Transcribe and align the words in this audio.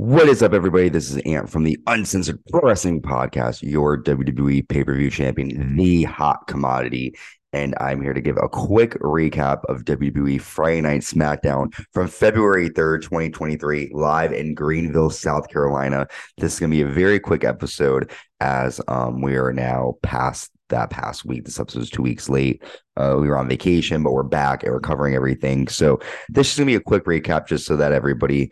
What 0.00 0.30
is 0.30 0.42
up, 0.42 0.54
everybody? 0.54 0.88
This 0.88 1.10
is 1.10 1.18
Ant 1.26 1.50
from 1.50 1.64
the 1.64 1.78
Uncensored 1.86 2.42
Pro 2.46 2.62
Wrestling 2.62 3.02
Podcast, 3.02 3.62
your 3.62 4.02
WWE 4.02 4.66
pay 4.66 4.82
per 4.82 4.94
view 4.94 5.10
champion, 5.10 5.76
the 5.76 6.04
hot 6.04 6.46
commodity. 6.46 7.14
And 7.52 7.74
I'm 7.78 8.00
here 8.00 8.14
to 8.14 8.20
give 8.22 8.38
a 8.38 8.48
quick 8.48 8.94
recap 9.00 9.62
of 9.66 9.84
WWE 9.84 10.40
Friday 10.40 10.80
Night 10.80 11.02
SmackDown 11.02 11.74
from 11.92 12.08
February 12.08 12.70
3rd, 12.70 13.02
2023, 13.02 13.90
live 13.92 14.32
in 14.32 14.54
Greenville, 14.54 15.10
South 15.10 15.50
Carolina. 15.50 16.06
This 16.38 16.54
is 16.54 16.60
going 16.60 16.70
to 16.70 16.76
be 16.78 16.82
a 16.82 16.86
very 16.86 17.20
quick 17.20 17.44
episode 17.44 18.10
as 18.40 18.80
um, 18.88 19.20
we 19.20 19.36
are 19.36 19.52
now 19.52 19.98
past 20.02 20.50
that 20.70 20.88
past 20.88 21.26
week. 21.26 21.44
This 21.44 21.60
episode 21.60 21.82
is 21.82 21.90
two 21.90 22.00
weeks 22.02 22.30
late. 22.30 22.62
Uh, 22.96 23.16
we 23.20 23.28
were 23.28 23.36
on 23.36 23.48
vacation, 23.48 24.02
but 24.02 24.12
we're 24.12 24.22
back 24.22 24.62
and 24.62 24.72
we're 24.72 24.80
covering 24.80 25.14
everything. 25.14 25.68
So 25.68 26.00
this 26.30 26.50
is 26.50 26.56
going 26.56 26.68
to 26.68 26.72
be 26.72 26.76
a 26.76 26.80
quick 26.80 27.04
recap 27.04 27.46
just 27.46 27.66
so 27.66 27.76
that 27.76 27.92
everybody 27.92 28.50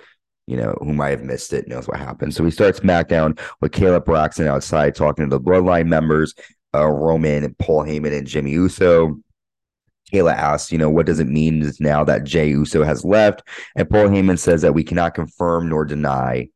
you 0.49 0.57
know, 0.57 0.77
who 0.81 0.95
might 0.95 1.11
have 1.11 1.23
missed 1.23 1.53
it 1.53 1.69
knows 1.69 1.87
what 1.87 1.99
happened. 1.99 2.35
So 2.35 2.43
we 2.43 2.51
start 2.51 2.77
SmackDown 2.77 3.39
with 3.61 3.73
Kayla 3.73 4.03
Braxton 4.03 4.47
outside 4.47 4.95
talking 4.95 5.29
to 5.29 5.29
the 5.29 5.41
Bloodline 5.41 5.89
members, 5.89 6.35
uh, 6.75 6.87
Roman, 6.87 7.45
and 7.45 7.59
Paul 7.59 7.85
Heyman, 7.85 8.17
and 8.17 8.27
Jimmy 8.27 8.53
Uso. 8.53 9.21
Kayla 10.11 10.33
asks, 10.33 10.73
you 10.73 10.79
know, 10.79 10.89
what 10.89 11.05
does 11.05 11.21
it 11.21 11.29
mean 11.29 11.71
now 11.81 12.03
that 12.05 12.25
Jey 12.25 12.49
Uso 12.49 12.83
has 12.83 13.05
left? 13.05 13.43
And 13.77 13.91
Paul 13.91 14.09
Heyman 14.09 14.39
says 14.39 14.63
that 14.63 14.73
we 14.73 14.85
cannot 14.85 15.15
confirm 15.15 15.69
nor 15.69 15.85
deny 15.85 16.49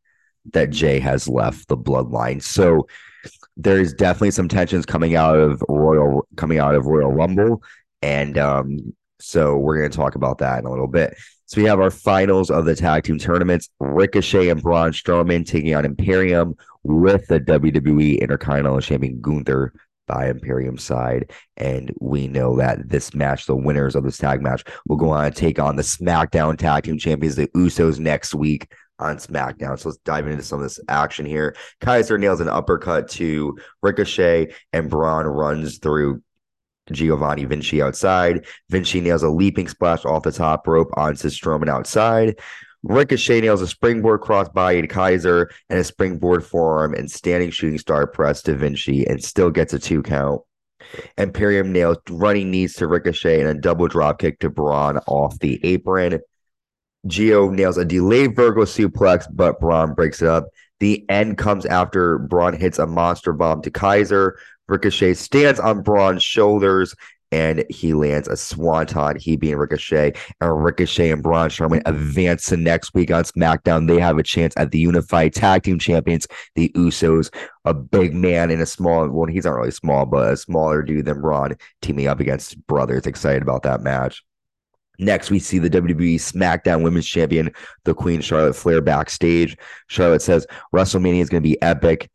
that 0.52 0.70
Jey 0.70 0.98
has 0.98 1.29
left 1.29 1.68
the 1.68 1.77
bloodline. 1.77 2.43
So 2.43 2.87
there's 3.59 3.93
definitely 3.93 4.30
some 4.30 4.48
tensions 4.48 4.87
coming 4.87 5.16
out 5.16 5.38
of 5.38 5.62
Royal 5.68 6.27
coming 6.37 6.59
out 6.59 6.74
of 6.74 6.87
Royal 6.87 7.12
Rumble. 7.12 7.62
And 8.01 8.38
um, 8.38 8.95
so 9.20 9.59
we're 9.59 9.79
going 9.79 9.90
to 9.90 9.96
talk 9.96 10.15
about 10.15 10.38
that 10.38 10.60
in 10.60 10.65
a 10.65 10.70
little 10.70 10.88
bit. 10.88 11.15
So 11.52 11.61
we 11.61 11.69
have 11.69 11.80
our 11.80 11.91
finals 11.91 12.51
of 12.51 12.65
the 12.65 12.74
tag 12.74 13.05
team 13.05 13.19
tournaments: 13.19 13.69
Ricochet 13.79 14.48
and 14.48 14.62
Braun 14.62 14.93
Strowman 14.93 15.47
taking 15.47 15.74
on 15.74 15.84
Imperium 15.84 16.55
with 16.83 17.26
the 17.26 17.40
WWE 17.40 18.23
Intercontinental 18.23 18.80
Champion 18.80 19.21
Gunther 19.21 19.74
by 20.07 20.30
Imperium 20.30 20.79
side. 20.79 21.30
And 21.59 21.93
we 22.01 22.26
know 22.26 22.57
that 22.57 22.88
this 22.88 23.13
match, 23.13 23.45
the 23.45 23.54
winners 23.54 23.95
of 23.95 24.02
this 24.02 24.16
tag 24.16 24.41
match, 24.41 24.65
will 24.87 24.96
go 24.96 25.10
on 25.10 25.30
to 25.30 25.38
take 25.38 25.59
on 25.59 25.76
the 25.76 25.82
SmackDown 25.82 26.57
Tag 26.57 26.85
Team 26.85 26.96
Champions, 26.96 27.37
the 27.37 27.49
Usos, 27.49 27.98
next 27.98 28.35
week 28.35 28.73
on 28.98 29.19
SmackDown. 29.19 29.79
So 29.79 29.91
let's 29.91 30.01
dive 30.07 30.26
into 30.29 30.43
some 30.43 30.59
of 30.59 30.63
this 30.63 30.80
action 30.88 31.26
here. 31.26 31.54
Kaiser 31.82 32.16
nails 32.16 32.41
an 32.41 32.48
uppercut 32.48 33.10
to 33.10 33.59
Ricochet, 33.82 34.54
and 34.73 34.88
Braun 34.88 35.26
runs 35.26 35.76
through 35.76 36.23
Giovanni 36.91 37.45
Vinci 37.45 37.80
outside. 37.80 38.47
Vinci 38.71 39.01
nails 39.01 39.23
a 39.23 39.29
leaping 39.29 39.69
splash 39.69 40.05
off 40.05 40.23
the 40.23 40.33
top 40.33 40.66
rope 40.66 40.91
onto 40.97 41.29
Strowman 41.29 41.69
outside. 41.69 42.38
Ricochet 42.83 43.41
nails 43.41 43.63
a 43.63 43.69
springboard 43.69 44.23
crossbody 44.23 44.80
to 44.80 44.88
Kaiser 44.88 45.51
and 45.71 45.79
a 45.79 45.85
springboard 45.85 46.45
forearm 46.45 46.95
and 46.95 47.10
standing 47.10 47.51
shooting 47.51 47.79
star 47.79 48.07
press 48.09 48.43
to 48.43 48.57
Vinci 48.57 49.07
and 49.07 49.23
still 49.23 49.51
gets 49.51 49.73
a 49.73 49.79
two 49.79 50.03
count. 50.03 50.41
Imperium 51.16 51.73
nails 51.73 51.99
running 52.10 52.51
knees 52.51 52.75
to 52.75 52.88
Ricochet 52.88 53.41
and 53.41 53.49
a 53.49 53.55
double 53.55 53.87
drop 53.87 54.19
kick 54.19 54.41
to 54.41 54.51
Braun 54.51 54.99
off 55.07 55.38
the 55.38 55.65
apron. 55.65 56.21
Geo 57.07 57.51
nails 57.51 57.79
a 57.79 57.85
delayed 57.85 58.37
Virgo 58.37 58.63
suplex, 58.63 59.27
but 59.33 59.60
Braun 59.60 59.95
breaks 59.95 60.23
it 60.23 60.29
up. 60.29 60.49
The 60.80 61.09
end 61.09 61.38
comes 61.38 61.65
after 61.66 62.19
Braun 62.19 62.55
hits 62.55 62.79
a 62.79 62.87
monster 62.87 63.33
bomb 63.33 63.63
to 63.63 63.71
Kaiser. 63.71 64.38
Ricochet 64.69 65.15
stands 65.15 65.60
on 65.60 65.82
Braun's 65.82 66.22
shoulders 66.22 66.94
and 67.32 67.65
he 67.71 67.94
lands 67.94 68.28
a 68.28 68.37
swanton, 68.37 69.16
he 69.19 69.37
being 69.37 69.56
Ricochet. 69.56 70.12
And 70.41 70.62
Ricochet 70.62 71.10
and 71.10 71.22
Braun 71.22 71.49
Strowman 71.49 71.82
advance 71.87 72.47
to 72.47 72.59
next 72.59 72.93
week 72.93 73.10
on 73.10 73.25
SmackDown. 73.25 73.88
They 73.88 73.99
have 73.99 74.19
a 74.19 74.22
chance 74.22 74.53
at 74.59 74.71
the 74.71 74.78
Unified 74.78 75.32
Tag 75.32 75.62
Team 75.62 75.78
Champions, 75.78 76.28
the 76.54 76.69
Usos, 76.77 77.34
a 77.65 77.72
big 77.72 78.15
man 78.15 78.50
and 78.50 78.60
a 78.60 78.66
small, 78.66 79.09
well, 79.09 79.27
he's 79.27 79.47
not 79.47 79.54
really 79.54 79.71
small, 79.71 80.04
but 80.04 80.34
a 80.34 80.37
smaller 80.37 80.82
dude 80.82 81.06
than 81.06 81.22
Braun 81.22 81.56
teaming 81.81 82.06
up 82.06 82.20
against 82.20 82.65
brothers. 82.66 83.06
Excited 83.06 83.42
about 83.42 83.62
that 83.62 83.81
match. 83.81 84.22
Next, 84.98 85.31
we 85.31 85.38
see 85.38 85.59
the 85.59 85.70
WWE 85.70 86.16
SmackDown 86.16 86.82
Women's 86.82 87.06
Champion, 87.06 87.50
the 87.84 87.94
Queen 87.94 88.20
Charlotte 88.20 88.54
Flair, 88.54 88.82
backstage. 88.82 89.56
Charlotte 89.88 90.20
says 90.20 90.47
WrestleMania 90.75 91.22
is 91.22 91.31
going 91.31 91.42
to 91.42 91.48
be 91.48 91.60
epic, 91.62 92.10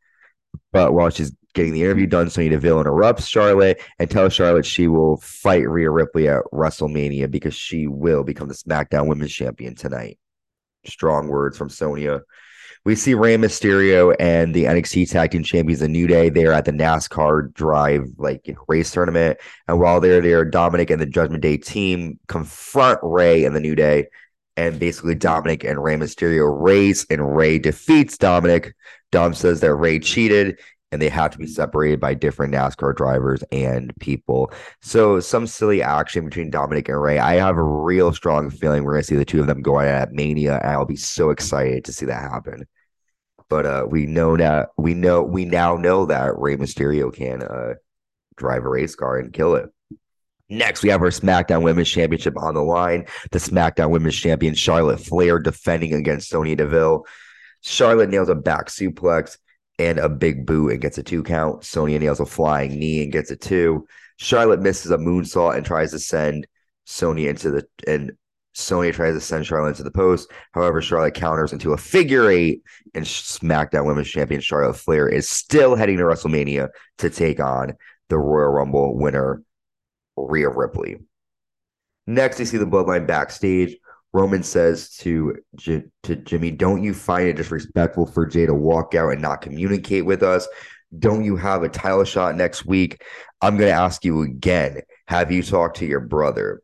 but 0.72 0.94
while 0.94 1.10
she's 1.10 1.32
getting 1.58 1.74
the 1.74 1.84
interview 1.84 2.06
done, 2.06 2.30
Sonya 2.30 2.52
Deville 2.52 2.80
interrupts 2.80 3.28
Charlotte 3.28 3.82
and 4.00 4.10
tells 4.10 4.34
Charlotte 4.34 4.66
she 4.66 4.88
will 4.88 5.18
fight 5.18 5.68
Rhea 5.68 5.90
Ripley 5.90 6.30
at 6.30 6.44
WrestleMania 6.54 7.30
because 7.30 7.56
she 7.56 7.88
will 7.88 8.24
become 8.24 8.48
the 8.48 8.54
SmackDown 8.54 9.08
Women's 9.08 9.34
Champion 9.34 9.76
tonight. 9.76 10.20
Strong 10.86 11.28
words 11.28 11.58
from 11.58 11.70
Sonya. 11.70 12.22
We 12.86 12.96
see 12.96 13.16
Rey 13.16 13.36
Mysterio 13.38 14.16
and 14.20 14.54
the 14.54 14.66
NXT 14.66 15.10
Tag 15.10 15.32
Team 15.32 15.44
Champions, 15.44 15.82
the 15.82 15.90
New 15.90 16.06
Day. 16.06 16.30
They 16.30 16.46
are 16.46 16.54
at 16.54 16.66
the 16.66 16.72
NASCAR 16.72 17.52
Drive 17.54 18.06
like 18.18 18.56
race 18.68 18.92
tournament, 18.92 19.40
and 19.68 19.80
while 19.80 20.00
they're 20.00 20.22
there, 20.22 20.46
Dominic 20.46 20.92
and 20.92 21.02
the 21.02 21.08
Judgment 21.08 21.42
Day 21.42 21.58
team 21.58 22.20
confront 22.28 23.00
Rey 23.02 23.44
and 23.44 23.56
the 23.56 23.60
New 23.60 23.76
Day, 23.76 24.08
and 24.56 24.80
basically 24.80 25.16
Dominic 25.16 25.64
and 25.64 25.84
Rey 25.84 25.96
Mysterio 25.96 26.48
race, 26.62 27.06
and 27.10 27.36
Rey 27.36 27.58
defeats 27.60 28.18
Dominic. 28.18 28.74
Dom 29.12 29.34
says 29.34 29.60
that 29.62 29.74
Rey 29.74 30.00
cheated 30.00 30.60
and 30.92 31.02
they 31.02 31.10
have 31.10 31.32
to 31.32 31.38
be 31.38 31.48
separated 31.48 32.00
by 32.00 32.14
different 32.14 32.54
NASCAR 32.54 32.96
drivers 32.96 33.44
and 33.52 33.94
people. 34.00 34.52
So 34.82 35.20
some 35.20 35.46
silly 35.46 35.82
action 35.82 36.26
between 36.26 36.50
Dominic 36.50 36.88
and 36.88 37.02
Rey. 37.02 37.20
I 37.20 37.36
have 37.36 37.58
a 37.58 37.64
real 37.64 38.14
strong 38.14 38.50
feeling 38.50 38.84
we're 38.84 38.94
gonna 38.94 39.04
see 39.04 39.16
the 39.16 39.26
two 39.26 39.42
of 39.42 39.48
them 39.48 39.62
go 39.62 39.80
at 39.80 40.14
Mania, 40.14 40.60
and 40.60 40.72
I'll 40.72 40.86
be 40.86 40.96
so 40.96 41.30
excited 41.30 41.86
to 41.86 41.94
see 41.94 42.06
that 42.06 42.22
happen. 42.22 42.66
But 43.50 43.66
uh, 43.66 43.86
we 43.90 44.06
know 44.06 44.38
that 44.38 44.70
we 44.78 44.94
know 44.94 45.24
we 45.24 45.46
now 45.46 45.76
know 45.76 46.06
that 46.06 46.38
Rey 46.38 46.58
Mysterio 46.58 47.14
can 47.14 47.44
uh, 47.44 47.76
drive 48.36 48.64
a 48.66 48.70
race 48.70 48.96
car 48.96 49.18
and 49.18 49.32
kill 49.34 49.56
it. 49.56 49.70
Next, 50.50 50.82
we 50.82 50.90
have 50.90 51.02
our 51.02 51.10
SmackDown 51.10 51.62
Women's 51.64 51.90
Championship 51.90 52.38
on 52.38 52.54
the 52.54 52.62
line. 52.62 53.06
The 53.32 53.40
SmackDown 53.40 53.90
Women's 53.90 54.16
Champion 54.16 54.54
Charlotte 54.54 55.00
Flair 55.00 55.40
defending 55.40 55.94
against 55.94 56.30
Sonya 56.30 56.56
Deville. 56.56 57.06
Charlotte 57.62 58.10
nails 58.10 58.30
a 58.30 58.36
back 58.36 58.68
suplex 58.68 59.38
and 59.80 60.00
a 60.00 60.10
big 60.10 60.46
boot 60.46 60.72
and 60.72 60.82
gets 60.82 60.98
a 60.98 61.04
two 61.04 61.24
count. 61.24 61.64
Sonya 61.64 62.00
nails 62.00 62.20
a 62.20 62.26
flying 62.26 62.78
knee 62.80 63.04
and 63.04 63.12
gets 63.12 63.32
a 63.32 63.36
two. 63.36 63.88
Charlotte 64.18 64.62
misses 64.62 64.92
a 64.92 64.98
moonsault 64.98 65.56
and 65.56 65.66
tries 65.66 65.92
to 65.92 66.00
send 66.00 66.48
Sonya 66.86 67.30
into 67.30 67.52
the 67.52 67.68
and 67.86 68.12
Sonya 68.54 68.92
tries 68.92 69.14
to 69.14 69.22
send 69.22 69.46
Charlotte 69.46 69.70
into 69.70 69.84
the 69.84 69.92
post. 69.92 70.32
However, 70.54 70.82
Charlotte 70.82 71.14
counters 71.14 71.54
into 71.54 71.74
a 71.74 71.78
figure 71.78 72.32
eight, 72.32 72.64
and 72.96 73.06
SmackDown 73.06 73.86
Women's 73.86 74.10
Champion 74.10 74.42
Charlotte 74.42 74.78
Flair 74.78 75.08
is 75.08 75.30
still 75.30 75.76
heading 75.76 75.98
to 75.98 76.04
WrestleMania 76.04 76.70
to 76.98 77.10
take 77.12 77.40
on 77.40 77.74
the 78.10 78.18
Royal 78.18 78.50
Rumble 78.50 78.98
winner, 78.98 79.44
Rhea 80.16 80.50
Ripley. 80.50 80.98
Next, 82.08 82.40
we 82.40 82.46
see 82.46 82.58
the 82.58 82.66
Bloodline 82.66 83.06
backstage. 83.06 83.78
Roman 84.18 84.42
says 84.42 84.90
to 84.98 85.36
to 85.60 86.16
Jimmy, 86.16 86.50
"Don't 86.50 86.82
you 86.82 86.96
find 86.96 87.28
it 87.28 87.36
disrespectful 87.36 88.08
for 88.08 88.26
Jey 88.26 88.48
to 88.48 88.54
walk 88.54 88.96
out 88.96 89.12
and 89.12 89.22
not 89.22 89.42
communicate 89.42 90.08
with 90.08 90.24
us? 90.24 90.48
Don't 90.98 91.24
you 91.24 91.36
have 91.36 91.62
a 91.62 91.70
title 91.70 92.04
shot 92.04 92.36
next 92.36 92.66
week? 92.66 93.04
I'm 93.42 93.58
going 93.58 93.70
to 93.70 93.76
ask 93.76 94.04
you 94.04 94.24
again. 94.24 94.82
Have 95.08 95.32
you 95.32 95.44
talked 95.44 95.78
to 95.78 95.86
your 95.86 96.00
brother?" 96.00 96.64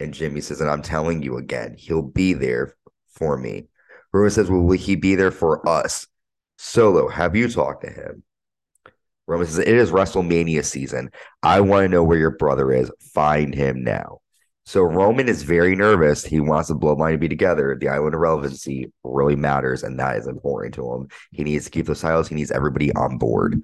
And 0.00 0.12
Jimmy 0.12 0.40
says, 0.40 0.60
"And 0.60 0.68
I'm 0.68 0.82
telling 0.82 1.22
you 1.22 1.36
again, 1.36 1.76
he'll 1.78 2.02
be 2.02 2.32
there 2.32 2.74
for 3.14 3.36
me." 3.36 3.68
Roman 4.12 4.32
says, 4.32 4.50
"Well, 4.50 4.62
will 4.62 4.76
he 4.76 4.96
be 4.96 5.14
there 5.14 5.30
for 5.30 5.68
us?" 5.68 6.08
Solo, 6.58 7.06
have 7.06 7.36
you 7.36 7.46
talked 7.48 7.84
to 7.84 7.90
him? 7.90 8.24
Roman 9.28 9.46
says, 9.46 9.58
"It 9.58 9.68
is 9.68 9.92
WrestleMania 9.92 10.64
season. 10.64 11.12
I 11.40 11.60
want 11.60 11.84
to 11.84 11.88
know 11.88 12.02
where 12.02 12.18
your 12.18 12.36
brother 12.36 12.72
is. 12.72 12.90
Find 13.14 13.54
him 13.54 13.84
now." 13.84 14.22
So 14.70 14.82
Roman 14.82 15.28
is 15.28 15.42
very 15.42 15.74
nervous. 15.74 16.24
He 16.24 16.38
wants 16.38 16.68
the 16.68 16.76
bloodline 16.76 17.10
to 17.10 17.18
be 17.18 17.26
together. 17.26 17.76
The 17.76 17.88
island 17.88 18.14
of 18.14 18.20
relevancy 18.20 18.92
really 19.02 19.34
matters, 19.34 19.82
and 19.82 19.98
that 19.98 20.16
is 20.16 20.28
important 20.28 20.74
to 20.74 20.94
him. 20.94 21.08
He 21.32 21.42
needs 21.42 21.64
to 21.64 21.72
keep 21.72 21.86
the 21.86 21.96
titles. 21.96 22.28
He 22.28 22.36
needs 22.36 22.52
everybody 22.52 22.92
on 22.92 23.18
board. 23.18 23.60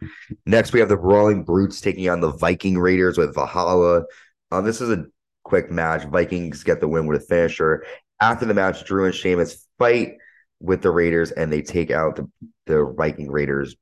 Next, 0.47 0.73
we 0.73 0.81
have 0.81 0.89
the 0.89 0.97
Brawling 0.97 1.45
Brutes 1.45 1.81
taking 1.81 2.09
on 2.09 2.19
the 2.19 2.33
Viking 2.33 2.77
Raiders 2.77 3.19
with 3.19 3.37
Valhalla. 3.37 4.03
Um, 4.51 4.65
this 4.65 4.81
is 4.81 4.91
a 4.91 5.05
quick 5.45 5.71
match. 5.71 6.03
Vikings 6.07 6.65
get 6.65 6.81
the 6.81 6.89
win 6.89 7.07
with 7.07 7.23
a 7.23 7.25
finisher. 7.25 7.85
After 8.21 8.45
the 8.45 8.55
match, 8.55 8.85
Drew 8.85 9.05
and 9.05 9.15
Sheamus 9.15 9.65
fight 9.79 10.15
with 10.59 10.83
the 10.83 10.91
Raiders, 10.91 11.31
and 11.31 11.53
they 11.53 11.63
take 11.63 11.93
out 11.93 12.17
the, 12.17 12.29
the 12.67 12.95
Viking 12.99 13.31
Raiders. 13.31 13.77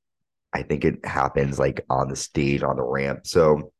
I 0.52 0.60
think 0.60 0.84
it 0.84 1.06
happens 1.06 1.58
like 1.58 1.86
on 1.88 2.08
the 2.08 2.16
stage 2.16 2.62
on 2.62 2.76
the 2.76 2.84
ramp. 2.84 3.26
So 3.26 3.72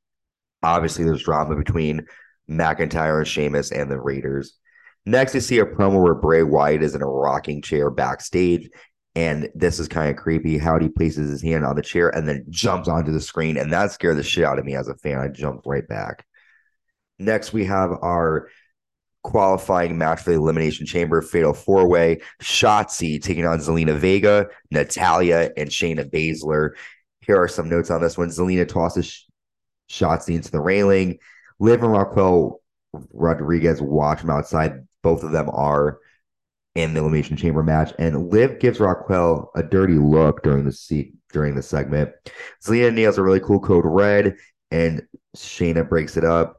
obviously, 0.62 1.04
there's 1.04 1.24
drama 1.24 1.56
between 1.56 2.06
McIntyre 2.48 3.18
and 3.18 3.28
Sheamus 3.28 3.72
and 3.72 3.90
the 3.90 4.00
Raiders. 4.00 4.58
Next, 5.06 5.34
you 5.34 5.40
see 5.40 5.58
a 5.58 5.66
promo 5.66 6.02
where 6.02 6.14
Bray 6.14 6.42
Wyatt 6.42 6.82
is 6.82 6.94
in 6.94 7.02
a 7.02 7.06
rocking 7.06 7.62
chair 7.62 7.90
backstage. 7.90 8.70
And 9.16 9.48
this 9.54 9.78
is 9.78 9.86
kind 9.86 10.10
of 10.10 10.16
creepy 10.16 10.58
how 10.58 10.78
he 10.78 10.88
places 10.88 11.30
his 11.30 11.42
hand 11.42 11.64
on 11.64 11.76
the 11.76 11.82
chair 11.82 12.08
and 12.08 12.26
then 12.26 12.44
jumps 12.50 12.88
onto 12.88 13.12
the 13.12 13.20
screen. 13.20 13.56
And 13.56 13.72
that 13.72 13.92
scared 13.92 14.16
the 14.16 14.24
shit 14.24 14.44
out 14.44 14.58
of 14.58 14.64
me 14.64 14.74
as 14.74 14.88
a 14.88 14.96
fan. 14.96 15.18
I 15.18 15.28
jumped 15.28 15.66
right 15.66 15.86
back. 15.86 16.26
Next, 17.18 17.52
we 17.52 17.64
have 17.66 17.92
our 18.02 18.48
qualifying 19.22 19.96
match 19.96 20.20
for 20.20 20.30
the 20.30 20.36
Elimination 20.36 20.84
Chamber 20.84 21.22
Fatal 21.22 21.54
Four 21.54 21.88
Way. 21.88 22.22
Shotzi 22.42 23.22
taking 23.22 23.46
on 23.46 23.58
Zelina 23.58 23.96
Vega, 23.96 24.48
Natalya, 24.72 25.50
and 25.56 25.70
Shayna 25.70 26.10
Baszler. 26.10 26.70
Here 27.20 27.40
are 27.40 27.48
some 27.48 27.68
notes 27.68 27.90
on 27.90 28.00
this 28.00 28.18
one. 28.18 28.28
Zelina 28.28 28.66
tosses 28.66 29.26
Shotzi 29.88 30.34
into 30.34 30.50
the 30.50 30.60
railing. 30.60 31.18
Liv 31.58 31.82
and 31.82 31.92
Raquel 31.92 32.60
Rodriguez 33.12 33.80
watch 33.80 34.20
from 34.20 34.30
outside. 34.30 34.86
Both 35.02 35.22
of 35.22 35.32
them 35.32 35.50
are 35.50 35.98
in 36.74 36.94
the 36.94 37.00
Elimination 37.00 37.36
Chamber 37.36 37.62
match, 37.62 37.92
and 37.98 38.30
Liv 38.30 38.58
gives 38.58 38.80
Raquel 38.80 39.50
a 39.54 39.62
dirty 39.62 39.94
look 39.94 40.42
during 40.42 40.64
the 40.64 40.72
seat 40.72 41.14
during 41.32 41.54
the 41.54 41.62
segment. 41.62 42.10
Zelina 42.64 42.92
nails 42.92 43.18
a 43.18 43.22
really 43.22 43.40
cool 43.40 43.60
code 43.60 43.84
red, 43.84 44.36
and 44.70 45.02
Shayna 45.36 45.88
breaks 45.88 46.16
it 46.16 46.24
up. 46.24 46.58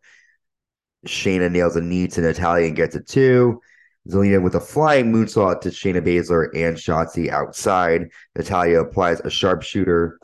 Shayna 1.08 1.52
nails 1.52 1.76
a 1.76 1.82
knee 1.82 2.08
to 2.08 2.22
Natalya 2.22 2.68
and 2.68 2.76
gets 2.76 2.96
it 2.96 3.08
too. 3.08 3.62
Zelina 4.10 4.42
with 4.42 4.56
a 4.56 4.60
flying 4.60 5.12
moonsault 5.12 5.62
to 5.62 5.70
Shayna 5.70 6.02
Baszler 6.02 6.50
and 6.54 6.78
Shotzi 6.78 7.30
outside. 7.30 8.10
Natalya 8.36 8.82
applies 8.82 9.20
a 9.22 9.30
sharpshooter, 9.30 10.20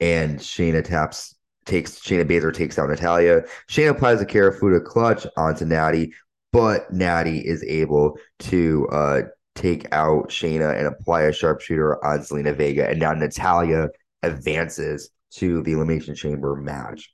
and 0.00 0.38
Shayna 0.38 0.84
taps 0.84 1.35
takes 1.66 1.98
Shayna 1.98 2.24
Baszler 2.24 2.54
takes 2.54 2.76
down 2.76 2.88
Natalya. 2.88 3.42
Shayna 3.68 3.90
applies 3.90 4.20
a 4.20 4.26
Kirifuda 4.26 4.84
clutch 4.84 5.26
onto 5.36 5.64
Natty, 5.64 6.14
but 6.52 6.92
Natty 6.92 7.38
is 7.38 7.62
able 7.64 8.18
to 8.40 8.88
uh, 8.90 9.22
take 9.54 9.86
out 9.92 10.28
Shayna 10.28 10.76
and 10.78 10.86
apply 10.86 11.22
a 11.22 11.32
sharpshooter 11.32 12.02
on 12.04 12.20
Zelina 12.20 12.56
Vega, 12.56 12.88
and 12.88 12.98
now 12.98 13.12
Natalya 13.12 13.88
advances 14.22 15.10
to 15.32 15.62
the 15.62 15.72
Elimination 15.72 16.14
Chamber 16.14 16.56
match. 16.56 17.12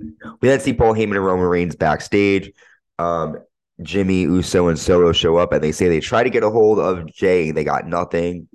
We 0.00 0.48
then 0.48 0.60
see 0.60 0.74
Paul 0.74 0.94
Heyman 0.94 1.16
and 1.16 1.24
Roman 1.24 1.46
Reigns 1.46 1.74
backstage. 1.74 2.52
Um, 2.98 3.38
Jimmy 3.82 4.22
Uso 4.22 4.68
and 4.68 4.78
Solo 4.78 5.12
show 5.12 5.36
up 5.36 5.52
and 5.52 5.62
they 5.62 5.72
say 5.72 5.88
they 5.88 6.00
try 6.00 6.22
to 6.22 6.30
get 6.30 6.42
a 6.42 6.50
hold 6.50 6.78
of 6.78 7.06
Jey. 7.06 7.52
They 7.52 7.64
got 7.64 7.86
nothing. 7.86 8.48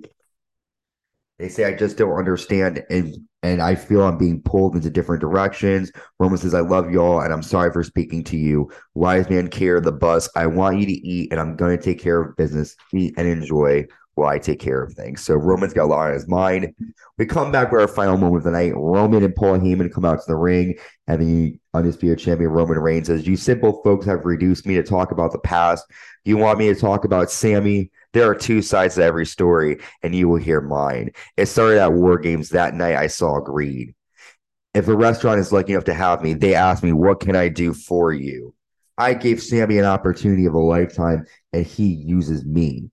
They 1.44 1.50
say 1.50 1.66
I 1.66 1.74
just 1.76 1.98
don't 1.98 2.18
understand 2.18 2.86
and 2.90 3.18
and 3.42 3.62
I 3.62 3.76
feel 3.76 4.04
I'm 4.04 4.18
being 4.18 4.42
pulled 4.42 4.78
into 4.78 4.90
different 4.90 5.20
directions. 5.20 5.92
Roman 6.18 6.38
says, 6.38 6.54
I 6.54 6.62
love 6.62 6.90
y'all 6.90 7.20
and 7.20 7.34
I'm 7.34 7.44
sorry 7.44 7.70
for 7.74 7.84
speaking 7.84 8.24
to 8.24 8.38
you. 8.38 8.72
Wise 8.94 9.30
man 9.30 9.50
care 9.50 9.82
the 9.82 9.92
bus. 9.92 10.30
I 10.38 10.46
want 10.46 10.80
you 10.80 10.86
to 10.86 10.94
eat 10.94 11.32
and 11.32 11.42
I'm 11.42 11.58
gonna 11.58 11.78
take 11.78 12.00
care 12.00 12.22
of 12.22 12.38
business. 12.38 12.78
Eat 12.94 13.16
and 13.18 13.28
enjoy 13.28 13.88
while 14.16 14.30
I 14.30 14.40
take 14.40 14.62
care 14.62 14.82
of 14.82 14.94
things. 14.94 15.22
So 15.22 15.34
Roman's 15.34 15.74
got 15.74 15.84
a 15.84 15.88
lot 15.88 16.08
on 16.08 16.14
his 16.14 16.30
mind. 16.30 16.74
We 17.18 17.26
come 17.26 17.52
back 17.52 17.74
with 17.74 17.82
our 17.82 17.90
final 17.90 18.16
moment 18.16 18.38
of 18.38 18.44
the 18.46 18.52
night. 18.52 18.72
Roman 18.78 19.26
and 19.26 19.36
Paul 19.36 19.60
Heyman 19.60 19.92
come 19.92 20.06
out 20.06 20.20
to 20.20 20.26
the 20.26 20.38
ring, 20.38 20.76
and 21.08 21.22
the 21.22 21.60
undisputed 21.74 22.20
champion 22.20 22.52
Roman 22.52 22.80
Reigns 22.80 23.08
says, 23.08 23.28
"You 23.28 23.36
simple 23.36 23.82
folks 23.84 24.06
have 24.06 24.24
reduced 24.24 24.66
me 24.66 24.76
to 24.76 24.84
talk 24.84 25.12
about 25.12 25.34
the 25.34 25.40
past. 25.40 25.84
You 26.24 26.38
want 26.38 26.60
me 26.60 26.74
to 26.74 26.80
talk 26.80 27.04
about 27.04 27.32
Sami? 27.32 27.92
There 28.14 28.30
are 28.30 28.36
two 28.36 28.62
sides 28.62 28.96
to 28.96 29.04
every 29.04 29.26
story, 29.26 29.80
and 30.02 30.14
you 30.14 30.30
will 30.30 30.38
hear 30.38 30.62
mine. 30.62 31.12
It 31.36 31.48
started 31.48 31.80
at 31.80 31.94
War 31.94 32.18
Games 32.20 32.50
that 32.50 32.76
night. 32.76 32.96
I 32.96 33.08
saw 33.08 33.40
greed. 33.40 33.96
If 34.74 34.88
a 34.88 34.96
restaurant 34.96 35.40
is 35.40 35.52
lucky 35.52 35.74
enough 35.74 35.86
to 35.86 35.94
have 35.94 36.22
me, 36.22 36.34
they 36.34 36.56
ask 36.56 36.84
me, 36.84 36.94
"What 36.94 37.20
can 37.20 37.36
I 37.36 37.50
do 37.50 37.74
for 37.74 38.14
you?" 38.14 38.54
I 38.98 39.16
gave 39.16 39.42
Sami 39.42 39.80
an 39.80 39.86
opportunity 39.86 40.46
of 40.46 40.54
a 40.54 40.60
lifetime, 40.60 41.26
and 41.52 41.66
he 41.66 41.88
uses 41.88 42.46
me. 42.46 42.92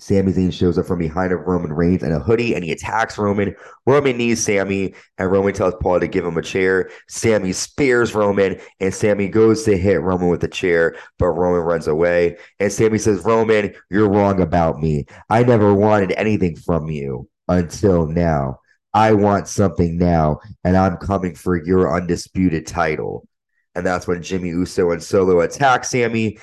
Sami 0.00 0.32
Zayn 0.32 0.52
shows 0.52 0.78
up 0.78 0.86
from 0.86 0.98
behind 0.98 1.32
of 1.32 1.40
Roman 1.40 1.72
Reigns 1.72 2.02
and 2.02 2.12
a 2.12 2.18
hoodie 2.18 2.54
and 2.54 2.64
he 2.64 2.72
attacks 2.72 3.18
Roman. 3.18 3.54
Roman 3.86 4.16
knees 4.16 4.44
Sami 4.44 4.94
and 5.18 5.30
Roman 5.30 5.52
tells 5.52 5.74
Paul 5.80 6.00
to 6.00 6.08
give 6.08 6.24
him 6.24 6.36
a 6.36 6.42
chair. 6.42 6.90
Sami 7.08 7.52
spears 7.52 8.14
Roman 8.14 8.58
and 8.80 8.94
Sami 8.94 9.28
goes 9.28 9.64
to 9.64 9.76
hit 9.76 10.00
Roman 10.00 10.28
with 10.28 10.40
the 10.40 10.48
chair, 10.48 10.96
but 11.18 11.28
Roman 11.28 11.60
runs 11.60 11.86
away. 11.86 12.36
And 12.58 12.72
Sami 12.72 12.98
says, 12.98 13.24
Roman, 13.24 13.74
you're 13.90 14.08
wrong 14.08 14.40
about 14.40 14.80
me. 14.80 15.06
I 15.28 15.42
never 15.42 15.74
wanted 15.74 16.12
anything 16.12 16.56
from 16.56 16.88
you 16.88 17.28
until 17.48 18.06
now. 18.06 18.60
I 18.92 19.12
want 19.12 19.46
something 19.46 19.98
now, 19.98 20.40
and 20.64 20.76
I'm 20.76 20.96
coming 20.96 21.34
for 21.34 21.62
your 21.62 21.94
undisputed 21.94 22.66
title. 22.66 23.26
And 23.74 23.86
that's 23.86 24.08
when 24.08 24.22
Jimmy 24.22 24.48
Uso 24.48 24.90
and 24.90 25.02
Solo 25.02 25.40
attack 25.40 25.84
Sami. 25.84 26.38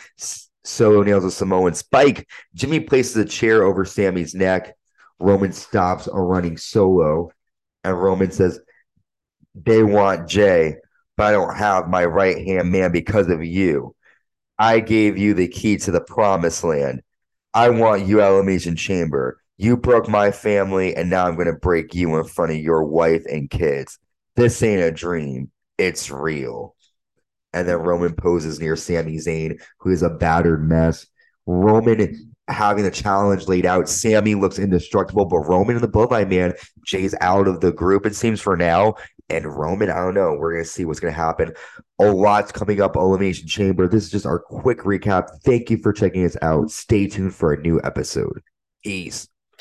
Solo 0.67 1.01
nails 1.01 1.23
a 1.23 1.31
Samoan 1.31 1.73
spike. 1.73 2.27
Jimmy 2.53 2.81
places 2.81 3.15
a 3.15 3.25
chair 3.25 3.63
over 3.63 3.85
Sami's 3.85 4.35
neck. 4.35 4.75
Roman 5.17 5.53
stops 5.53 6.07
a 6.07 6.21
running 6.21 6.57
solo. 6.57 7.31
And 7.85 7.99
Roman 7.99 8.31
says, 8.31 8.59
They 9.55 9.81
want 9.81 10.27
Jey, 10.27 10.75
but 11.15 11.27
I 11.27 11.31
don't 11.31 11.55
have 11.55 11.87
my 11.87 12.03
right 12.03 12.45
hand 12.45 12.71
man 12.71 12.91
because 12.91 13.29
of 13.29 13.43
you. 13.45 13.95
I 14.59 14.81
gave 14.81 15.17
you 15.17 15.33
the 15.33 15.47
key 15.47 15.77
to 15.77 15.91
the 15.91 16.01
promised 16.01 16.63
land. 16.63 17.01
I 17.53 17.69
want 17.69 18.05
you 18.05 18.21
Elimination 18.21 18.75
Chamber. 18.75 19.39
You 19.55 19.77
broke 19.77 20.09
my 20.09 20.31
family, 20.31 20.95
and 20.95 21.09
now 21.09 21.27
I'm 21.27 21.35
going 21.35 21.47
to 21.47 21.53
break 21.53 21.95
you 21.95 22.17
in 22.17 22.25
front 22.25 22.51
of 22.51 22.57
your 22.57 22.83
wife 22.83 23.23
and 23.25 23.49
kids. 23.49 23.97
This 24.35 24.61
ain't 24.61 24.81
a 24.81 24.91
dream. 24.91 25.49
It's 25.77 26.11
real 26.11 26.75
and 27.53 27.67
then 27.67 27.77
mm-hmm. 27.77 27.87
Roman 27.87 28.15
poses 28.15 28.59
near 28.59 28.75
Sami 28.75 29.17
Zayn, 29.17 29.61
who 29.79 29.91
is 29.91 30.03
a 30.03 30.09
battered 30.09 30.67
mess. 30.67 31.07
Roman 31.45 32.29
having 32.47 32.83
the 32.83 32.91
challenge 32.91 33.47
laid 33.47 33.65
out. 33.65 33.89
Sami 33.89 34.35
looks 34.35 34.59
indestructible, 34.59 35.25
but 35.25 35.39
Roman 35.39 35.75
in 35.75 35.81
the 35.81 35.87
bloodline, 35.87 36.29
man, 36.29 36.53
Jey's 36.85 37.15
out 37.21 37.47
of 37.47 37.61
the 37.61 37.71
group, 37.71 38.05
it 38.05 38.15
seems 38.15 38.41
for 38.41 38.55
now. 38.55 38.95
And 39.29 39.45
Roman, 39.45 39.89
I 39.89 39.95
don't 39.95 40.13
know. 40.13 40.37
We're 40.39 40.53
gonna 40.53 40.65
see 40.65 40.85
what's 40.85 41.01
gonna 41.01 41.11
happen. 41.11 41.53
A 41.99 42.05
lot's 42.05 42.53
coming 42.53 42.79
up, 42.79 42.95
Elimination 42.95 43.47
Chamber. 43.47 43.87
This 43.87 44.05
is 44.05 44.11
just 44.11 44.25
our 44.25 44.39
quick 44.39 44.79
recap. 44.79 45.27
Thank 45.43 45.69
you 45.69 45.77
for 45.79 45.91
checking 45.91 46.25
us 46.25 46.37
out. 46.41 46.71
Stay 46.71 47.07
tuned 47.07 47.35
for 47.35 47.51
a 47.51 47.61
new 47.61 47.81
episode. 47.83 48.41
Peace. 48.83 49.27